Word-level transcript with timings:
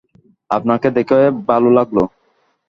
আপনাকে 0.49 0.87
দেখে 0.97 1.19
ভালো 1.49 1.69
লাগলো। 1.77 2.03